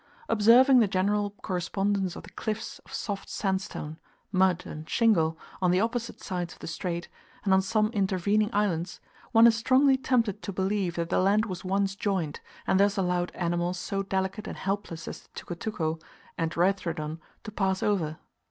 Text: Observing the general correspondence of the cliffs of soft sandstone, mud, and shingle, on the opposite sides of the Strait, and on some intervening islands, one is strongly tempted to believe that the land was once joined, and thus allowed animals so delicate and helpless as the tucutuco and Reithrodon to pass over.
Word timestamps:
Observing 0.29 0.79
the 0.79 0.87
general 0.87 1.29
correspondence 1.43 2.15
of 2.15 2.23
the 2.23 2.31
cliffs 2.31 2.79
of 2.79 2.91
soft 2.91 3.29
sandstone, 3.29 3.99
mud, 4.31 4.65
and 4.65 4.89
shingle, 4.89 5.37
on 5.61 5.69
the 5.69 5.79
opposite 5.79 6.23
sides 6.23 6.53
of 6.55 6.59
the 6.59 6.65
Strait, 6.65 7.07
and 7.45 7.53
on 7.53 7.61
some 7.61 7.91
intervening 7.91 8.49
islands, 8.51 8.99
one 9.31 9.45
is 9.45 9.55
strongly 9.55 9.95
tempted 9.97 10.41
to 10.41 10.51
believe 10.51 10.95
that 10.95 11.11
the 11.11 11.19
land 11.19 11.45
was 11.45 11.63
once 11.63 11.95
joined, 11.95 12.39
and 12.65 12.79
thus 12.79 12.97
allowed 12.97 13.29
animals 13.35 13.77
so 13.77 14.01
delicate 14.01 14.47
and 14.47 14.57
helpless 14.57 15.07
as 15.07 15.21
the 15.21 15.29
tucutuco 15.35 15.99
and 16.35 16.53
Reithrodon 16.57 17.19
to 17.43 17.51
pass 17.51 17.83
over. 17.83 18.17